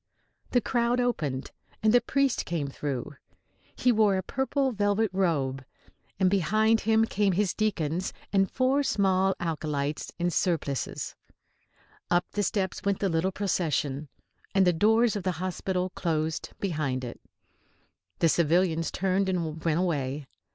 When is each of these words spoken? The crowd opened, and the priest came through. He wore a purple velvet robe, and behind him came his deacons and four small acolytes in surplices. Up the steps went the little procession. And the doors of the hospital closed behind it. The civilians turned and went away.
The 0.49 0.61
crowd 0.61 0.99
opened, 0.99 1.51
and 1.83 1.93
the 1.93 2.01
priest 2.01 2.43
came 2.47 2.67
through. 2.69 3.17
He 3.75 3.91
wore 3.91 4.17
a 4.17 4.23
purple 4.23 4.71
velvet 4.71 5.11
robe, 5.13 5.63
and 6.19 6.27
behind 6.27 6.79
him 6.81 7.05
came 7.05 7.33
his 7.33 7.53
deacons 7.53 8.11
and 8.33 8.49
four 8.49 8.81
small 8.81 9.35
acolytes 9.39 10.11
in 10.17 10.31
surplices. 10.31 11.15
Up 12.09 12.25
the 12.31 12.41
steps 12.41 12.81
went 12.83 12.97
the 12.97 13.09
little 13.09 13.31
procession. 13.31 14.09
And 14.55 14.65
the 14.65 14.73
doors 14.73 15.15
of 15.15 15.21
the 15.21 15.33
hospital 15.33 15.91
closed 15.91 16.49
behind 16.59 17.03
it. 17.03 17.21
The 18.17 18.29
civilians 18.29 18.89
turned 18.89 19.29
and 19.29 19.63
went 19.63 19.77
away. 19.79 20.25